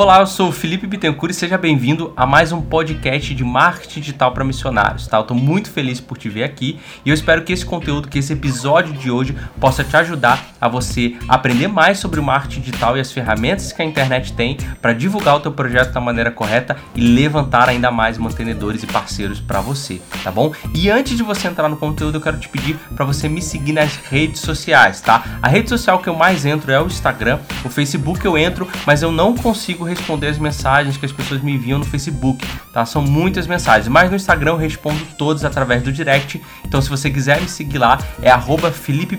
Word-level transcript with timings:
Olá, 0.00 0.20
eu 0.20 0.28
sou 0.28 0.50
o 0.50 0.52
Felipe 0.52 0.86
Bittencourt 0.86 1.32
e 1.32 1.34
seja 1.34 1.58
bem-vindo 1.58 2.12
a 2.16 2.24
mais 2.24 2.52
um 2.52 2.62
podcast 2.62 3.34
de 3.34 3.42
marketing 3.42 3.98
digital 3.98 4.30
para 4.30 4.44
missionários, 4.44 5.08
tá? 5.08 5.16
Eu 5.16 5.24
tô 5.24 5.34
muito 5.34 5.72
feliz 5.72 6.00
por 6.00 6.16
te 6.16 6.28
ver 6.28 6.44
aqui 6.44 6.78
e 7.04 7.10
eu 7.10 7.14
espero 7.14 7.42
que 7.42 7.52
esse 7.52 7.66
conteúdo, 7.66 8.06
que 8.06 8.20
esse 8.20 8.32
episódio 8.32 8.92
de 8.92 9.10
hoje 9.10 9.36
possa 9.58 9.82
te 9.82 9.96
ajudar 9.96 10.50
a 10.60 10.68
você 10.68 11.16
aprender 11.26 11.66
mais 11.66 11.98
sobre 11.98 12.20
o 12.20 12.22
marketing 12.22 12.60
digital 12.60 12.96
e 12.96 13.00
as 13.00 13.10
ferramentas 13.10 13.72
que 13.72 13.82
a 13.82 13.84
internet 13.84 14.34
tem 14.34 14.56
para 14.80 14.92
divulgar 14.92 15.34
o 15.34 15.40
teu 15.40 15.50
projeto 15.50 15.92
da 15.92 16.00
maneira 16.00 16.30
correta 16.30 16.76
e 16.94 17.00
levantar 17.00 17.68
ainda 17.68 17.90
mais 17.90 18.18
mantenedores 18.18 18.84
e 18.84 18.86
parceiros 18.86 19.40
para 19.40 19.60
você, 19.60 20.00
tá 20.22 20.30
bom? 20.30 20.52
E 20.72 20.88
antes 20.88 21.16
de 21.16 21.24
você 21.24 21.48
entrar 21.48 21.68
no 21.68 21.76
conteúdo, 21.76 22.18
eu 22.18 22.22
quero 22.22 22.38
te 22.38 22.48
pedir 22.48 22.76
para 22.94 23.04
você 23.04 23.28
me 23.28 23.42
seguir 23.42 23.72
nas 23.72 23.96
redes 23.96 24.42
sociais, 24.42 25.00
tá? 25.00 25.24
A 25.42 25.48
rede 25.48 25.68
social 25.68 25.98
que 25.98 26.08
eu 26.08 26.14
mais 26.14 26.46
entro 26.46 26.70
é 26.70 26.80
o 26.80 26.86
Instagram, 26.86 27.40
o 27.64 27.68
Facebook 27.68 28.24
eu 28.24 28.38
entro, 28.38 28.68
mas 28.86 29.02
eu 29.02 29.10
não 29.10 29.34
consigo 29.34 29.87
responder 29.88 30.28
as 30.28 30.38
mensagens 30.38 30.96
que 30.96 31.06
as 31.06 31.12
pessoas 31.12 31.40
me 31.40 31.52
enviam 31.52 31.78
no 31.78 31.84
Facebook, 31.84 32.46
tá? 32.72 32.84
São 32.84 33.02
muitas 33.02 33.46
mensagens, 33.46 33.88
mas 33.88 34.10
no 34.10 34.16
Instagram 34.16 34.52
eu 34.52 34.56
respondo 34.56 35.00
todas 35.16 35.44
através 35.44 35.82
do 35.82 35.92
direct. 35.92 36.40
Então 36.64 36.80
se 36.80 36.88
você 36.88 37.10
quiser 37.10 37.40
me 37.40 37.48
seguir 37.48 37.78
lá, 37.78 37.98
é 38.22 38.30
arroba 38.30 38.70
Felipe 38.70 39.18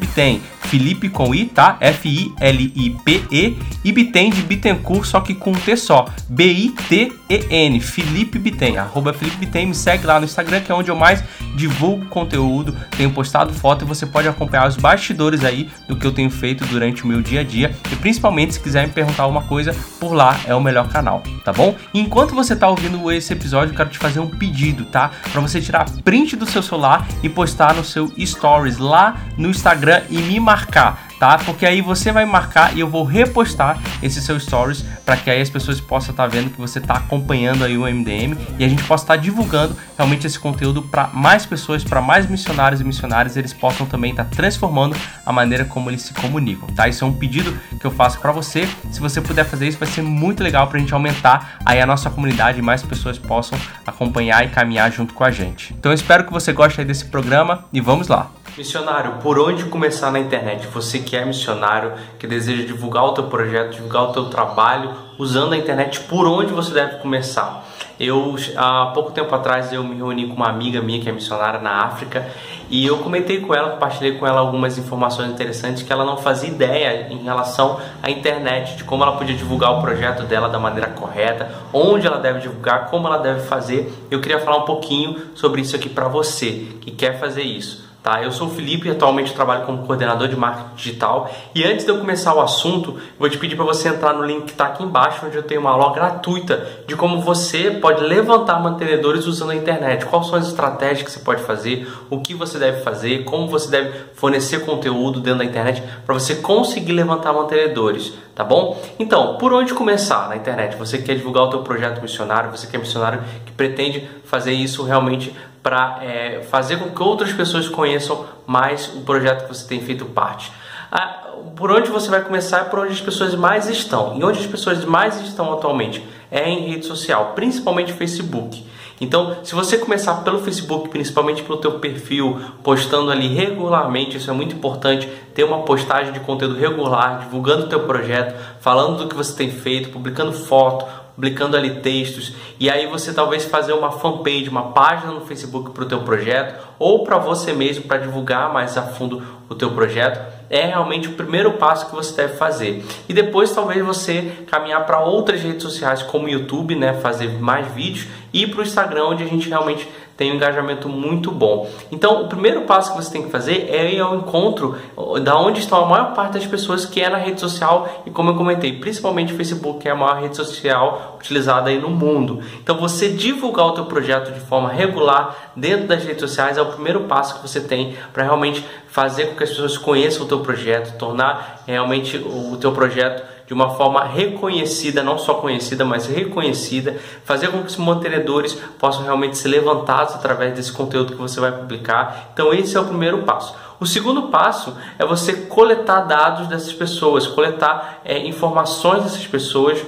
com 1.10 1.34
I, 1.34 1.46
tá? 1.46 1.78
F-I-L-I-P-E 1.82 3.58
e 3.84 3.92
Bitem 3.92 4.30
de 4.30 4.42
Bittencourt, 4.44 5.06
só 5.06 5.20
que 5.22 5.34
com 5.34 5.52
um 5.52 5.56
T 5.56 5.76
só. 5.76 6.06
B-I-T-E-N. 6.30 7.80
Felipe 7.80 8.38
Bitem. 8.38 8.78
Arroba 8.78 9.14
Felipe 9.14 9.38
Bitem. 9.38 9.68
Me 9.68 9.76
segue 9.76 10.06
lá 10.06 10.20
no 10.20 10.26
Instagram, 10.26 10.62
que 10.62 10.72
é 10.72 10.76
onde 10.76 10.92
eu 10.92 10.96
mais 10.96 11.24
divulgo 11.56 12.06
conteúdo, 12.06 12.76
tenho 12.98 13.12
postado 13.12 13.54
foto 13.54 13.84
e 13.84 13.88
você 13.88 14.06
pode 14.06 14.28
acompanhar 14.28 14.68
os 14.68 14.78
bastidores 14.78 15.44
aí 15.44 15.70
do 15.88 15.96
que 15.96 16.06
eu 16.06 16.12
tenho 16.12 16.30
feito 16.30 16.66
durante 16.66 17.04
o 17.04 17.08
meu 17.08 17.22
dia 17.22 17.42
a 17.42 17.44
dia. 17.44 17.76
E 17.92 17.96
principalmente 17.96 18.54
se 18.54 18.60
quiser 18.60 18.88
me 18.88 18.94
perguntar 18.94 19.24
alguma 19.24 19.44
coisa, 19.44 19.76
por 20.00 20.14
lá 20.14 20.40
é 20.46 20.56
o 20.56 20.62
melhor 20.62 20.88
canal, 20.88 21.24
tá 21.44 21.54
bom? 21.54 21.76
enquanto 21.94 22.34
você 22.34 22.56
tá 22.56 22.68
ouvindo 22.68 23.12
esse 23.12 23.34
episódio, 23.34 23.72
eu 23.72 23.78
quero 23.78 23.90
te 23.90 23.98
fazer 23.98 24.20
um 24.20 24.28
pedido, 24.28 24.86
tá? 24.86 25.12
Para 25.32 25.42
você 25.42 25.62
tirar 25.62 25.90
print 26.04 26.36
do 26.36 26.46
seu 26.46 26.62
celular 26.62 27.08
e 27.22 27.30
postar 27.30 27.76
no 27.76 27.84
seu 27.84 28.12
stories 28.20 28.78
lá 28.78 29.18
no 29.38 29.50
Instagram 29.50 30.02
e 30.10 30.18
me 30.18 30.40
marcar 30.40 31.09
tá? 31.20 31.38
Porque 31.38 31.66
aí 31.66 31.82
você 31.82 32.12
vai 32.12 32.26
marcar 32.26 32.76
e 32.76 32.80
eu 32.80 32.88
vou 32.88 33.04
repostar 33.04 33.78
esse 34.02 34.22
seu 34.22 34.40
stories 34.40 34.86
para 35.06 35.18
que 35.18 35.30
aí 35.30 35.42
as 35.42 35.50
pessoas 35.50 35.82
possam 35.82 36.12
estar 36.12 36.24
tá 36.24 36.30
vendo 36.30 36.50
que 36.50 36.60
você 36.60 36.80
está 36.80 36.96
acompanhando 36.96 37.64
aí 37.64 37.78
o 37.78 37.82
MDM 37.82 38.38
e 38.58 38.64
a 38.64 38.70
gente 38.70 38.84
possa 38.84 39.04
estar 39.04 39.16
tá 39.16 39.22
divulgando 39.22 39.76
realmente 39.98 40.26
esse 40.26 40.40
conteúdo 40.40 40.82
para 40.82 41.08
mais 41.08 41.46
pessoas, 41.46 41.84
para 41.84 42.02
mais 42.02 42.26
missionários 42.26 42.80
e 42.80 42.84
missionárias, 42.84 43.36
eles 43.36 43.54
possam 43.54 43.86
também 43.86 44.12
estar 44.12 44.24
tá 44.24 44.36
transformando 44.36 44.96
a 45.26 45.34
maneira 45.34 45.66
como 45.66 45.90
eles 45.90 46.04
se 46.04 46.14
comunicam, 46.14 46.68
tá? 46.70 46.88
Isso 46.88 47.04
é 47.04 47.08
um 47.08 47.14
pedido 47.14 47.54
que 47.80 47.86
eu 47.86 47.92
faço 47.92 48.20
para 48.20 48.32
você. 48.32 48.68
Se 48.92 49.00
você 49.00 49.20
puder 49.20 49.44
fazer 49.44 49.68
isso, 49.68 49.78
vai 49.78 49.90
ser 49.90 50.02
muito 50.02 50.42
legal 50.42 50.68
para 50.68 50.78
a 50.78 50.80
gente 50.80 50.94
aumentar 50.94 51.58
aí 51.66 51.82
a 51.82 51.86
nossa 51.86 52.10
comunidade 52.10 52.60
e 52.60 52.62
mais 52.62 52.82
pessoas 52.82 53.18
possam 53.18 53.60
acompanhar 53.86 54.46
e 54.46 54.50
caminhar 54.50 54.92
junto 54.92 55.14
com 55.14 55.24
a 55.24 55.32
gente. 55.32 55.74
Então 55.74 55.92
espero 55.92 56.24
que 56.24 56.32
você 56.32 56.54
goste 56.54 56.84
desse 56.84 57.06
programa 57.06 57.66
e 57.74 57.82
vamos 57.82 58.08
lá. 58.08 58.32
Missionário, 58.60 59.14
por 59.22 59.40
onde 59.40 59.64
começar 59.64 60.12
na 60.12 60.20
internet? 60.20 60.68
Você 60.68 61.00
que 61.00 61.16
é 61.16 61.24
missionário, 61.24 61.94
que 62.20 62.28
deseja 62.28 62.66
divulgar 62.66 63.06
o 63.06 63.14
teu 63.14 63.24
projeto, 63.24 63.72
divulgar 63.72 64.04
o 64.04 64.12
teu 64.12 64.26
trabalho 64.26 64.92
usando 65.18 65.54
a 65.54 65.58
internet, 65.58 66.02
por 66.02 66.28
onde 66.28 66.52
você 66.52 66.74
deve 66.74 66.98
começar? 66.98 67.66
Eu 67.98 68.36
há 68.58 68.88
pouco 68.88 69.14
tempo 69.14 69.34
atrás 69.34 69.72
eu 69.72 69.82
me 69.82 69.96
reuni 69.96 70.28
com 70.28 70.34
uma 70.34 70.50
amiga 70.50 70.82
minha 70.82 71.00
que 71.00 71.08
é 71.08 71.12
missionária 71.14 71.62
na 71.62 71.86
África 71.86 72.28
e 72.70 72.86
eu 72.86 72.98
comentei 72.98 73.40
com 73.40 73.56
ela, 73.56 73.70
compartilhei 73.70 74.18
com 74.18 74.28
ela 74.28 74.42
algumas 74.42 74.78
informações 74.78 75.32
interessantes 75.32 75.82
que 75.82 75.94
ela 75.94 76.04
não 76.04 76.18
fazia 76.18 76.50
ideia 76.50 77.08
em 77.10 77.24
relação 77.24 77.80
à 78.04 78.12
internet, 78.12 78.76
de 78.76 78.84
como 78.84 79.04
ela 79.04 79.16
podia 79.16 79.38
divulgar 79.38 79.72
o 79.72 79.82
projeto 79.82 80.24
dela 80.24 80.50
da 80.50 80.60
maneira 80.60 80.90
correta, 80.90 81.50
onde 81.72 82.06
ela 82.06 82.18
deve 82.18 82.42
divulgar, 82.42 82.90
como 82.90 83.08
ela 83.08 83.20
deve 83.20 83.40
fazer. 83.40 83.90
Eu 84.12 84.20
queria 84.20 84.40
falar 84.40 84.58
um 84.58 84.66
pouquinho 84.66 85.30
sobre 85.34 85.62
isso 85.62 85.78
aqui 85.78 85.88
para 85.88 86.10
você 86.10 86.68
que 86.82 86.92
quer 86.92 87.18
fazer 87.18 87.44
isso. 87.44 87.88
Tá? 88.10 88.24
Eu 88.24 88.32
sou 88.32 88.48
o 88.48 88.50
Felipe 88.50 88.88
e 88.88 88.92
atualmente 88.92 89.36
trabalho 89.36 89.68
como 89.68 89.86
coordenador 89.86 90.28
de 90.28 90.36
marketing 90.36 90.76
digital. 90.76 91.30
E 91.54 91.64
antes 91.64 91.86
de 91.86 91.92
eu 91.92 92.00
começar 92.00 92.34
o 92.34 92.42
assunto, 92.42 93.00
vou 93.20 93.30
te 93.30 93.38
pedir 93.38 93.56
para 93.56 93.66
você 93.66 93.88
entrar 93.88 94.14
no 94.14 94.26
link 94.26 94.46
que 94.46 94.52
está 94.52 94.66
aqui 94.66 94.84
embaixo, 94.84 95.28
onde 95.28 95.38
eu 95.38 95.44
tenho 95.44 95.62
uma 95.62 95.70
aula 95.70 95.94
gratuita 95.94 96.68
de 96.88 96.96
como 96.96 97.22
você 97.22 97.70
pode 97.70 98.04
levantar 98.04 98.60
mantenedores 98.60 99.28
usando 99.28 99.52
a 99.52 99.56
internet. 99.56 100.08
Quais 100.08 100.26
são 100.26 100.40
as 100.40 100.48
estratégias 100.48 101.04
que 101.04 101.12
você 101.12 101.20
pode 101.20 101.44
fazer, 101.44 101.88
o 102.10 102.20
que 102.20 102.34
você 102.34 102.58
deve 102.58 102.82
fazer, 102.82 103.26
como 103.26 103.48
você 103.48 103.70
deve 103.70 103.92
fornecer 104.16 104.66
conteúdo 104.66 105.20
dentro 105.20 105.40
da 105.40 105.46
internet 105.46 105.84
para 106.04 106.16
você 106.16 106.34
conseguir 106.38 106.94
levantar 106.94 107.32
mantenedores, 107.32 108.14
tá 108.34 108.44
bom? 108.44 108.82
Então, 108.98 109.38
por 109.38 109.54
onde 109.54 109.76
começar 109.76 110.28
na 110.30 110.36
internet? 110.36 110.76
Você 110.78 110.98
quer 110.98 111.14
divulgar 111.14 111.44
o 111.44 111.50
teu 111.52 111.62
projeto 111.62 112.02
missionário, 112.02 112.50
você 112.50 112.66
quer 112.66 112.80
missionário 112.80 113.22
que 113.46 113.52
pretende 113.52 114.10
fazer 114.24 114.54
isso 114.54 114.84
realmente 114.84 115.36
para 115.62 116.00
é, 116.02 116.42
fazer 116.50 116.78
com 116.78 116.90
que 116.90 117.04
outras 117.04 117.34
pessoas 117.34 117.68
conheçam 117.68 118.26
mais 118.46 118.88
o 118.96 119.02
projeto 119.02 119.44
que 119.44 119.54
você 119.54 119.68
tem 119.68 119.82
feito 119.82 120.06
parte. 120.06 120.52
Ah, 120.92 121.28
por 121.56 121.72
onde 121.72 121.90
você 121.90 122.10
vai 122.10 122.22
começar 122.22 122.60
é 122.60 122.64
por 122.64 122.80
onde 122.80 122.94
as 122.94 123.02
pessoas 123.02 123.36
mais 123.36 123.70
estão. 123.70 124.18
E 124.18 124.24
onde 124.24 124.40
as 124.40 124.48
pessoas 124.48 124.84
mais 124.86 125.20
estão 125.22 125.54
atualmente 125.54 126.04
é 126.32 126.50
em 126.50 126.70
rede 126.70 126.86
social, 126.86 127.34
principalmente 127.36 127.94
Facebook. 127.94 128.66
Então, 129.02 129.38
se 129.44 129.56
você 129.56 129.78
começar 129.78 130.16
pelo 130.16 130.40
Facebook, 130.40 130.90
principalmente 130.90 131.42
pelo 131.42 131.58
teu 131.58 131.80
perfil, 131.80 132.40
postando 132.62 133.10
ali 133.10 133.28
regularmente, 133.28 134.18
isso 134.18 134.30
é 134.30 134.34
muito 134.34 134.56
importante, 134.56 135.08
ter 135.34 135.46
uma 135.46 135.60
postagem 135.60 136.12
de 136.12 136.20
conteúdo 136.20 136.60
regular, 136.60 137.20
divulgando 137.20 137.66
o 137.66 137.70
teu 137.70 137.80
projeto, 137.82 138.36
falando 138.60 138.98
do 138.98 139.08
que 139.08 139.16
você 139.16 139.34
tem 139.34 139.50
feito, 139.50 139.90
publicando 139.90 140.34
foto, 140.34 140.86
publicando 141.20 141.58
ali 141.58 141.82
textos 141.82 142.34
e 142.58 142.70
aí 142.70 142.88
você 142.88 143.14
talvez 143.14 143.44
fazer 143.44 143.74
uma 143.74 143.92
fanpage, 143.92 144.48
uma 144.48 144.72
página 144.72 145.12
no 145.12 145.20
Facebook 145.20 145.72
para 145.72 145.84
o 145.84 145.86
teu 145.86 146.00
projeto 146.00 146.66
ou 146.80 147.04
para 147.04 147.18
você 147.18 147.52
mesmo 147.52 147.84
para 147.84 147.98
divulgar 147.98 148.54
mais 148.54 148.78
a 148.78 148.84
fundo 148.84 149.22
o 149.50 149.54
teu 149.54 149.72
projeto 149.72 150.18
é 150.50 150.66
realmente 150.66 151.10
o 151.10 151.12
primeiro 151.12 151.54
passo 151.54 151.90
que 151.90 151.96
você 151.96 152.16
deve 152.16 152.38
fazer. 152.38 152.84
E 153.08 153.14
depois 153.14 153.52
talvez 153.52 153.86
você 153.86 154.32
caminhar 154.48 154.86
para 154.86 155.00
outras 155.02 155.42
redes 155.42 155.62
sociais 155.62 156.02
como 156.02 156.26
o 156.26 156.30
YouTube, 156.30 156.74
né, 156.74 156.94
fazer 156.94 157.28
mais 157.40 157.68
vídeos 157.68 158.08
e 158.32 158.48
para 158.48 158.62
o 158.62 158.64
Instagram 158.64 159.08
onde 159.08 159.24
a 159.24 159.28
gente 159.28 159.50
realmente 159.50 159.88
tem 160.20 160.34
um 160.34 160.36
engajamento 160.36 160.90
muito 160.90 161.32
bom. 161.32 161.70
Então, 161.90 162.24
o 162.24 162.28
primeiro 162.28 162.64
passo 162.64 162.92
que 162.92 163.02
você 163.02 163.10
tem 163.10 163.24
que 163.24 163.30
fazer 163.30 163.70
é 163.70 163.90
ir 163.90 164.02
ao 164.02 164.18
encontro 164.18 164.76
da 165.24 165.40
onde 165.40 165.62
estão 165.62 165.82
a 165.82 165.86
maior 165.86 166.14
parte 166.14 166.34
das 166.34 166.46
pessoas 166.46 166.86
que 166.86 167.02
é 167.02 167.10
na 167.10 167.18
rede 167.18 167.40
social 167.40 168.04
e 168.06 168.12
como 168.12 168.32
eu 168.32 168.36
comentei, 168.36 168.74
principalmente 168.74 169.32
o 169.32 169.38
Facebook, 169.38 169.80
que 169.80 169.88
é 169.88 169.92
a 169.92 169.96
maior 169.96 170.22
rede 170.22 170.36
social 170.36 171.16
utilizada 171.18 171.70
aí 171.70 171.80
no 171.80 171.90
mundo. 171.90 172.42
Então, 172.62 172.78
você 172.78 173.08
divulgar 173.08 173.68
o 173.68 173.72
teu 173.72 173.86
projeto 173.86 174.34
de 174.34 174.42
forma 174.42 174.68
regular 174.68 175.54
dentro 175.56 175.88
das 175.88 176.04
redes 176.04 176.20
sociais 176.20 176.58
é 176.58 176.62
o 176.62 176.66
primeiro 176.66 177.06
passo 177.06 177.36
que 177.36 177.48
você 177.48 177.62
tem 177.62 177.96
para 178.12 178.26
realmente 178.26 178.66
fazer 178.90 179.28
com 179.28 179.36
que 179.38 179.44
as 179.46 179.50
pessoas 179.52 179.78
conheçam 179.78 180.26
o 180.26 180.28
teu 180.28 180.42
projeto, 180.42 180.98
tornar 180.98 181.64
realmente 181.66 182.18
o 182.18 182.58
teu 182.58 182.74
projeto 182.74 183.24
de 183.50 183.54
uma 183.56 183.72
forma 183.72 184.04
reconhecida, 184.04 185.02
não 185.02 185.18
só 185.18 185.34
conhecida, 185.34 185.84
mas 185.84 186.06
reconhecida, 186.06 186.98
fazer 187.26 187.48
com 187.48 187.64
que 187.64 187.70
os 187.70 187.78
mantenedores 187.78 188.54
possam 188.78 189.02
realmente 189.02 189.40
ser 189.40 189.48
levantados 189.48 190.14
através 190.14 190.54
desse 190.54 190.72
conteúdo 190.72 191.14
que 191.14 191.20
você 191.20 191.40
vai 191.40 191.52
publicar. 191.52 192.30
Então, 192.32 192.54
esse 192.54 192.78
é 192.78 192.80
o 192.80 192.86
primeiro 192.86 193.24
passo. 193.24 193.56
O 193.80 193.88
segundo 193.88 194.28
passo 194.28 194.78
é 195.00 195.06
você 195.06 195.34
coletar 195.34 196.02
dados 196.02 196.46
dessas 196.46 196.74
pessoas, 196.74 197.26
coletar 197.26 198.02
é, 198.06 198.20
informações 198.20 199.02
dessas 199.02 199.26
pessoas 199.26 199.84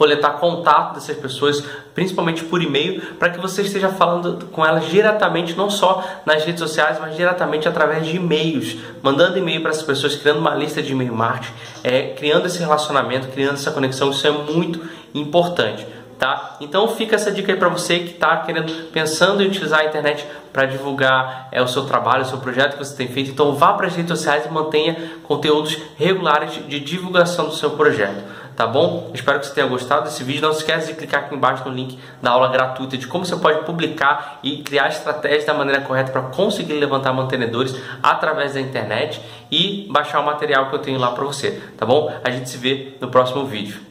coletar 0.00 0.38
contato 0.38 0.94
dessas 0.94 1.14
pessoas, 1.14 1.62
principalmente 1.94 2.42
por 2.44 2.62
e-mail, 2.62 3.02
para 3.18 3.28
que 3.28 3.38
você 3.38 3.60
esteja 3.60 3.90
falando 3.90 4.46
com 4.46 4.64
elas 4.64 4.86
diretamente, 4.86 5.54
não 5.54 5.68
só 5.68 6.02
nas 6.24 6.42
redes 6.42 6.58
sociais, 6.58 6.96
mas 6.98 7.14
diretamente 7.14 7.68
através 7.68 8.06
de 8.06 8.16
e-mails, 8.16 8.78
mandando 9.02 9.36
e-mail 9.36 9.60
para 9.60 9.72
essas 9.72 9.82
pessoas, 9.82 10.16
criando 10.16 10.38
uma 10.38 10.54
lista 10.54 10.82
de 10.82 10.92
e-mail 10.92 11.14
marketing, 11.14 11.52
é, 11.84 12.14
criando 12.14 12.46
esse 12.46 12.58
relacionamento, 12.58 13.28
criando 13.28 13.56
essa 13.56 13.72
conexão, 13.72 14.08
isso 14.08 14.26
é 14.26 14.30
muito 14.30 14.80
importante. 15.14 15.86
Tá? 16.18 16.56
Então 16.60 16.88
fica 16.88 17.16
essa 17.16 17.30
dica 17.30 17.52
aí 17.52 17.58
para 17.58 17.68
você 17.68 17.98
que 17.98 18.12
está 18.12 18.38
querendo, 18.38 18.90
pensando 18.90 19.42
em 19.42 19.48
utilizar 19.48 19.80
a 19.80 19.84
internet 19.84 20.26
para 20.50 20.64
divulgar 20.64 21.48
é, 21.52 21.60
o 21.62 21.68
seu 21.68 21.84
trabalho, 21.84 22.22
o 22.22 22.26
seu 22.26 22.38
projeto 22.38 22.72
que 22.72 22.78
você 22.78 22.96
tem 22.96 23.08
feito. 23.08 23.30
Então 23.30 23.54
vá 23.54 23.74
para 23.74 23.86
as 23.86 23.94
redes 23.94 24.18
sociais 24.18 24.46
e 24.46 24.48
mantenha 24.50 24.96
conteúdos 25.24 25.78
regulares 25.96 26.52
de 26.66 26.80
divulgação 26.80 27.46
do 27.46 27.54
seu 27.54 27.70
projeto 27.70 28.39
tá 28.56 28.66
bom? 28.66 29.10
Espero 29.14 29.40
que 29.40 29.46
você 29.46 29.54
tenha 29.54 29.66
gostado 29.66 30.04
desse 30.04 30.22
vídeo. 30.22 30.42
Não 30.42 30.52
se 30.52 30.60
esqueça 30.60 30.86
de 30.86 30.94
clicar 30.94 31.24
aqui 31.24 31.34
embaixo 31.34 31.68
no 31.68 31.74
link 31.74 31.98
da 32.22 32.30
aula 32.30 32.48
gratuita 32.48 32.96
de 32.96 33.06
como 33.06 33.24
você 33.24 33.36
pode 33.36 33.64
publicar 33.64 34.38
e 34.42 34.62
criar 34.62 34.88
estratégias 34.88 35.44
da 35.44 35.54
maneira 35.54 35.80
correta 35.82 36.12
para 36.12 36.22
conseguir 36.22 36.74
levantar 36.74 37.12
mantenedores 37.12 37.74
através 38.02 38.54
da 38.54 38.60
internet 38.60 39.20
e 39.50 39.86
baixar 39.90 40.20
o 40.20 40.26
material 40.26 40.68
que 40.68 40.74
eu 40.74 40.78
tenho 40.78 40.98
lá 40.98 41.10
para 41.12 41.24
você, 41.24 41.60
tá 41.76 41.84
bom? 41.84 42.12
A 42.22 42.30
gente 42.30 42.48
se 42.48 42.56
vê 42.56 42.94
no 43.00 43.08
próximo 43.08 43.44
vídeo. 43.44 43.89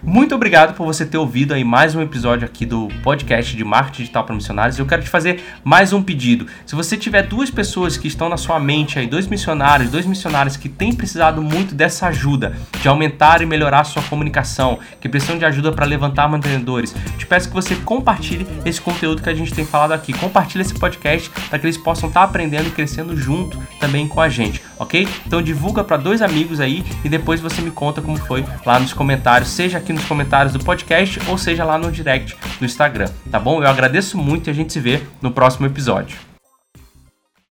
Muito 0.00 0.32
obrigado 0.32 0.74
por 0.74 0.86
você 0.86 1.04
ter 1.04 1.18
ouvido 1.18 1.52
aí 1.52 1.64
mais 1.64 1.96
um 1.96 2.00
episódio 2.00 2.46
aqui 2.46 2.64
do 2.64 2.86
podcast 3.02 3.56
de 3.56 3.64
marketing 3.64 4.02
digital 4.02 4.22
para 4.22 4.34
missionários. 4.34 4.78
Eu 4.78 4.86
quero 4.86 5.02
te 5.02 5.08
fazer 5.08 5.42
mais 5.64 5.92
um 5.92 6.00
pedido. 6.00 6.46
Se 6.64 6.76
você 6.76 6.96
tiver 6.96 7.22
duas 7.22 7.50
pessoas 7.50 7.96
que 7.96 8.06
estão 8.06 8.28
na 8.28 8.36
sua 8.36 8.60
mente 8.60 8.96
aí, 8.96 9.08
dois 9.08 9.26
missionários, 9.26 9.90
dois 9.90 10.06
missionários 10.06 10.56
que 10.56 10.68
têm 10.68 10.94
precisado 10.94 11.42
muito 11.42 11.74
dessa 11.74 12.06
ajuda 12.06 12.56
de 12.80 12.86
aumentar 12.86 13.42
e 13.42 13.46
melhorar 13.46 13.80
a 13.80 13.84
sua 13.84 14.00
comunicação, 14.02 14.78
que 15.00 15.08
precisam 15.08 15.36
de 15.36 15.44
ajuda 15.44 15.72
para 15.72 15.84
levantar 15.84 16.28
mantenedores, 16.28 16.94
te 17.18 17.26
peço 17.26 17.48
que 17.48 17.54
você 17.54 17.74
compartilhe 17.74 18.46
esse 18.64 18.80
conteúdo 18.80 19.20
que 19.20 19.28
a 19.28 19.34
gente 19.34 19.52
tem 19.52 19.66
falado 19.66 19.92
aqui. 19.92 20.12
Compartilhe 20.12 20.62
esse 20.62 20.74
podcast 20.74 21.28
para 21.50 21.58
que 21.58 21.66
eles 21.66 21.76
possam 21.76 22.08
estar 22.08 22.20
tá 22.20 22.26
aprendendo 22.26 22.68
e 22.68 22.70
crescendo 22.70 23.16
junto 23.16 23.58
também 23.80 24.06
com 24.06 24.20
a 24.20 24.28
gente, 24.28 24.62
ok? 24.78 25.08
Então 25.26 25.42
divulga 25.42 25.82
para 25.82 25.96
dois 25.96 26.22
amigos 26.22 26.60
aí 26.60 26.84
e 27.04 27.08
depois 27.08 27.40
você 27.40 27.60
me 27.60 27.72
conta 27.72 28.00
como 28.00 28.16
foi 28.16 28.44
lá 28.64 28.78
nos 28.78 28.92
comentários, 28.92 29.50
seja 29.50 29.87
aqui 29.88 29.92
nos 29.94 30.04
comentários 30.04 30.52
do 30.52 30.58
podcast 30.62 31.18
ou 31.28 31.38
seja 31.38 31.64
lá 31.64 31.78
no 31.78 31.90
direct 31.90 32.36
do 32.58 32.64
Instagram, 32.66 33.08
tá 33.30 33.40
bom? 33.40 33.62
Eu 33.62 33.68
agradeço 33.68 34.18
muito 34.18 34.48
e 34.48 34.50
a 34.50 34.52
gente 34.52 34.70
se 34.70 34.80
vê 34.80 35.00
no 35.22 35.30
próximo 35.30 35.66
episódio. 35.66 36.27